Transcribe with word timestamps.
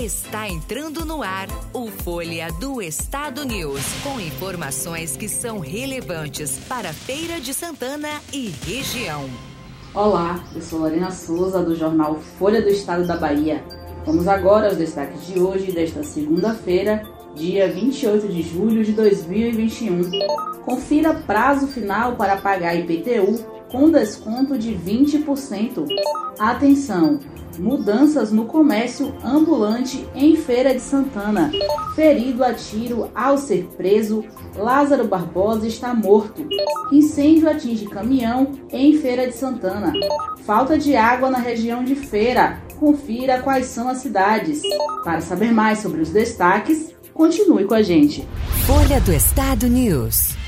Está 0.00 0.48
entrando 0.48 1.04
no 1.04 1.22
ar 1.22 1.46
o 1.74 1.88
Folha 1.88 2.50
do 2.58 2.80
Estado 2.80 3.44
News, 3.44 3.82
com 4.02 4.18
informações 4.18 5.14
que 5.14 5.28
são 5.28 5.58
relevantes 5.58 6.58
para 6.66 6.90
Feira 6.90 7.38
de 7.38 7.52
Santana 7.52 8.08
e 8.32 8.48
região. 8.48 9.28
Olá, 9.92 10.42
eu 10.54 10.62
sou 10.62 10.78
Lorena 10.78 11.10
Souza 11.10 11.62
do 11.62 11.76
jornal 11.76 12.18
Folha 12.38 12.62
do 12.62 12.70
Estado 12.70 13.06
da 13.06 13.18
Bahia. 13.18 13.62
Vamos 14.06 14.26
agora 14.26 14.68
aos 14.68 14.78
destaques 14.78 15.26
de 15.26 15.38
hoje, 15.38 15.70
desta 15.70 16.02
segunda-feira, 16.02 17.06
dia 17.34 17.70
28 17.70 18.26
de 18.26 18.40
julho 18.40 18.82
de 18.82 18.92
2021. 18.92 20.00
Confira 20.64 21.12
prazo 21.12 21.66
final 21.66 22.16
para 22.16 22.38
pagar 22.38 22.74
IPTU 22.74 23.44
com 23.70 23.90
desconto 23.90 24.56
de 24.56 24.72
20%. 24.72 25.84
Atenção! 26.38 27.20
Mudanças 27.60 28.32
no 28.32 28.46
comércio 28.46 29.14
ambulante 29.22 30.08
em 30.14 30.34
Feira 30.34 30.74
de 30.74 30.80
Santana. 30.80 31.52
Ferido 31.94 32.42
a 32.42 32.54
tiro 32.54 33.10
ao 33.14 33.36
ser 33.36 33.68
preso, 33.76 34.24
Lázaro 34.56 35.06
Barbosa 35.06 35.66
está 35.66 35.94
morto. 35.94 36.46
Incêndio 36.90 37.50
atinge 37.50 37.84
caminhão 37.84 38.52
em 38.72 38.96
Feira 38.96 39.26
de 39.26 39.36
Santana. 39.36 39.92
Falta 40.46 40.78
de 40.78 40.96
água 40.96 41.28
na 41.28 41.38
região 41.38 41.84
de 41.84 41.94
Feira. 41.94 42.58
Confira 42.78 43.42
quais 43.42 43.66
são 43.66 43.90
as 43.90 43.98
cidades. 43.98 44.62
Para 45.04 45.20
saber 45.20 45.52
mais 45.52 45.80
sobre 45.80 46.00
os 46.00 46.08
destaques, 46.08 46.94
continue 47.12 47.66
com 47.66 47.74
a 47.74 47.82
gente. 47.82 48.26
Folha 48.66 48.98
do 49.02 49.12
Estado 49.12 49.68
News. 49.68 50.39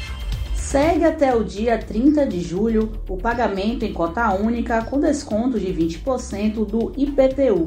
Segue 0.73 1.05
até 1.05 1.37
o 1.37 1.45
dia 1.45 1.77
30 1.77 2.25
de 2.25 2.41
julho 2.41 2.93
o 3.07 3.19
pagamento 3.19 3.85
em 3.85 3.93
cota 3.93 4.33
única 4.33 4.83
com 4.83 4.99
desconto 4.99 5.61
de 5.61 5.67
20% 5.67 6.65
do 6.65 6.95
IPTU. 6.97 7.67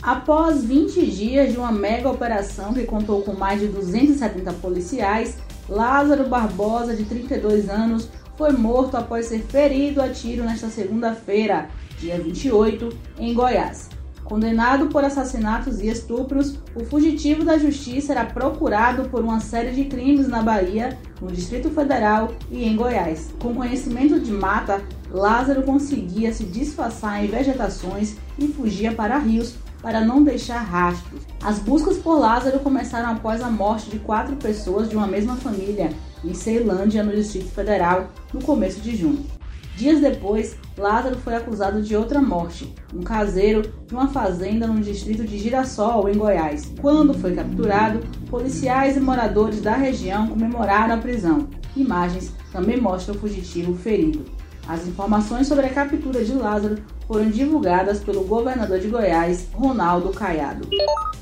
Após 0.01 0.63
20 0.63 1.05
dias 1.07 1.53
de 1.53 1.59
uma 1.59 1.73
mega 1.73 2.09
operação 2.09 2.73
que 2.73 2.85
contou 2.85 3.23
com 3.23 3.33
mais 3.33 3.61
de 3.61 3.67
270 3.67 4.53
policiais, 4.55 5.37
Lázaro 5.69 6.29
Barbosa, 6.29 6.95
de 6.95 7.05
32 7.05 7.69
anos, 7.69 8.09
foi 8.39 8.53
morto 8.53 8.97
após 8.97 9.27
ser 9.27 9.41
ferido 9.41 10.01
a 10.01 10.09
tiro 10.09 10.45
nesta 10.45 10.69
segunda-feira, 10.69 11.69
dia 11.99 12.17
28, 12.21 12.97
em 13.19 13.35
Goiás. 13.35 13.91
Condenado 14.23 14.87
por 14.87 15.03
assassinatos 15.03 15.81
e 15.81 15.89
estupros, 15.89 16.57
o 16.75 16.85
fugitivo 16.85 17.45
da 17.45 17.59
justiça 17.59 18.13
era 18.13 18.25
procurado 18.25 19.09
por 19.09 19.25
uma 19.25 19.41
série 19.41 19.73
de 19.73 19.87
crimes 19.87 20.29
na 20.29 20.41
Bahia, 20.41 20.97
no 21.21 21.33
Distrito 21.33 21.71
Federal 21.71 22.33
e 22.49 22.63
em 22.65 22.77
Goiás. 22.77 23.35
Com 23.41 23.55
conhecimento 23.55 24.21
de 24.21 24.31
mata, 24.31 24.83
Lázaro 25.11 25.63
conseguia 25.63 26.33
se 26.33 26.45
disfarçar 26.45 27.25
em 27.25 27.27
vegetações 27.27 28.17
e 28.39 28.47
fugia 28.47 28.93
para 28.93 29.19
rios 29.19 29.57
para 29.83 30.01
não 30.01 30.23
deixar 30.23 30.59
rastros. 30.59 31.23
As 31.43 31.59
buscas 31.59 31.99
por 31.99 32.19
Lázaro 32.19 32.61
começaram 32.61 33.11
após 33.11 33.43
a 33.43 33.51
morte 33.51 33.91
de 33.91 33.99
quatro 33.99 34.37
pessoas 34.37 34.89
de 34.89 34.97
uma 34.97 35.07
mesma 35.07 35.37
família 35.37 35.91
em 36.25 36.35
Ceilândia, 36.35 37.03
no 37.05 37.13
Distrito 37.13 37.51
Federal, 37.51 38.09
no 38.33 38.43
começo 38.43 38.81
de 38.81 38.97
junho. 38.97 39.25
Dias 39.77 40.01
depois, 40.01 40.57
Lázaro 40.77 41.17
foi 41.19 41.37
acusado 41.37 41.81
de 41.81 41.95
outra 41.95 42.21
morte, 42.21 42.75
um 42.93 43.01
caseiro 43.01 43.73
de 43.87 43.95
uma 43.95 44.09
fazenda 44.09 44.67
no 44.67 44.81
distrito 44.81 45.25
de 45.25 45.39
Girassol, 45.39 46.09
em 46.09 46.19
Goiás. 46.19 46.73
Quando 46.81 47.15
foi 47.15 47.33
capturado, 47.33 48.01
policiais 48.29 48.97
e 48.97 49.01
moradores 49.01 49.61
da 49.61 49.77
região 49.77 50.27
comemoraram 50.27 50.97
a 50.97 50.99
prisão. 50.99 51.49
Imagens 51.77 52.33
também 52.51 52.81
mostram 52.81 53.15
o 53.15 53.19
fugitivo 53.19 53.73
ferido. 53.73 54.25
As 54.69 54.87
informações 54.87 55.47
sobre 55.47 55.65
a 55.65 55.71
captura 55.71 56.23
de 56.23 56.35
Lázaro 56.35 56.77
foram 57.07 57.31
divulgadas 57.31 58.01
pelo 58.01 58.25
governador 58.25 58.79
de 58.79 58.89
Goiás, 58.89 59.49
Ronaldo 59.55 60.11
Caiado. 60.11 60.69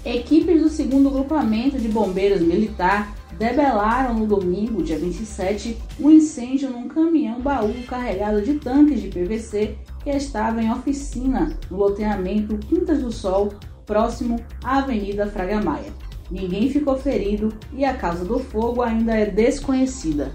Equipes 0.05 0.61
do 0.61 0.69
segundo 0.69 1.09
grupamento 1.09 1.79
de 1.79 1.89
bombeiros 1.89 2.41
militar 2.41 3.15
debelaram 3.39 4.15
no 4.15 4.27
domingo, 4.27 4.83
dia 4.83 4.99
27, 4.99 5.79
um 6.01 6.11
incêndio 6.11 6.71
num 6.71 6.89
caminhão 6.89 7.41
baú 7.41 7.73
carregado 7.87 8.43
de 8.43 8.55
tanques 8.55 9.01
de 9.01 9.09
PVC 9.09 9.79
que 10.03 10.11
estava 10.11 10.61
em 10.61 10.73
oficina 10.73 11.57
no 11.71 11.77
loteamento 11.77 12.59
Quintas 12.59 13.01
do 13.01 13.13
Sol, 13.13 13.53
próximo 13.85 14.41
à 14.65 14.79
Avenida 14.79 15.29
Fraga 15.29 15.63
Maia. 15.63 16.06
Ninguém 16.31 16.71
ficou 16.71 16.97
ferido 16.97 17.53
e 17.73 17.85
a 17.85 17.95
causa 17.95 18.25
do 18.25 18.39
fogo 18.39 18.83
ainda 18.83 19.15
é 19.15 19.27
desconhecida. 19.27 20.33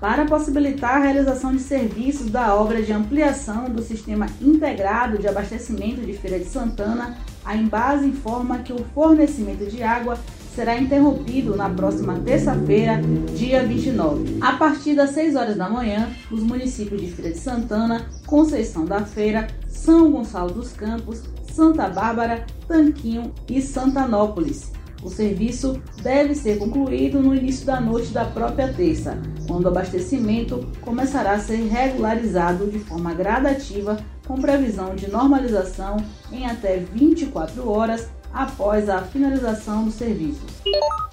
Para 0.00 0.24
possibilitar 0.24 0.96
a 0.96 1.04
realização 1.04 1.54
de 1.54 1.62
serviços 1.62 2.30
da 2.30 2.54
obra 2.54 2.82
de 2.82 2.92
ampliação 2.92 3.68
do 3.68 3.82
sistema 3.82 4.26
integrado 4.40 5.18
de 5.18 5.28
abastecimento 5.28 6.00
de 6.00 6.12
Feira 6.12 6.38
de 6.38 6.46
Santana, 6.46 7.16
a 7.44 7.56
Embase 7.56 8.06
informa 8.06 8.58
que 8.58 8.72
o 8.72 8.84
fornecimento 8.94 9.66
de 9.66 9.82
água 9.82 10.18
será 10.54 10.78
interrompido 10.78 11.56
na 11.56 11.68
próxima 11.70 12.20
terça-feira, 12.20 13.00
dia 13.34 13.64
29. 13.64 14.38
A 14.40 14.52
partir 14.52 14.94
das 14.94 15.10
6 15.10 15.34
horas 15.34 15.56
da 15.56 15.68
manhã, 15.68 16.10
os 16.30 16.42
municípios 16.42 17.00
de 17.00 17.08
Feira 17.08 17.32
de 17.32 17.38
Santana, 17.38 18.06
Conceição 18.26 18.84
da 18.84 19.00
Feira, 19.00 19.48
São 19.66 20.10
Gonçalo 20.10 20.52
dos 20.52 20.72
Campos, 20.72 21.22
Santa 21.50 21.88
Bárbara, 21.88 22.46
Tanquinho 22.68 23.32
e 23.48 23.60
Santanópolis. 23.60 24.70
O 25.02 25.10
serviço 25.10 25.82
deve 26.00 26.34
ser 26.34 26.58
concluído 26.58 27.20
no 27.20 27.34
início 27.34 27.66
da 27.66 27.80
noite 27.80 28.12
da 28.12 28.24
própria 28.24 28.72
terça, 28.72 29.18
quando 29.48 29.64
o 29.64 29.68
abastecimento 29.68 30.64
começará 30.80 31.32
a 31.32 31.40
ser 31.40 31.56
regularizado 31.68 32.66
de 32.70 32.78
forma 32.78 33.12
gradativa, 33.12 33.96
com 34.26 34.40
previsão 34.40 34.94
de 34.94 35.10
normalização 35.10 35.96
em 36.30 36.46
até 36.46 36.76
24 36.76 37.68
horas 37.68 38.08
após 38.32 38.88
a 38.88 39.02
finalização 39.02 39.84
dos 39.84 39.94
serviços. 39.94 40.62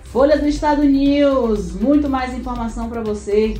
Folha 0.04 0.38
do 0.38 0.48
Estado 0.48 0.84
News, 0.84 1.74
muito 1.74 2.08
mais 2.08 2.38
informação 2.38 2.90
para 2.90 3.02
você. 3.02 3.60